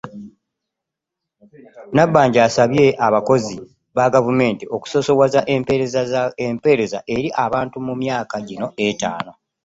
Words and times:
Nabbanja 1.95 2.39
asabye 2.47 2.85
abakozi 3.07 3.55
ba 3.95 4.05
gavumenti 4.13 4.63
okusoosowaza 4.75 5.39
empeereza 6.45 6.99
eri 7.15 7.29
abantu 7.45 7.75
mu 7.87 7.93
myaka 8.01 8.35
gino 8.47 8.67
etaano 8.85 9.31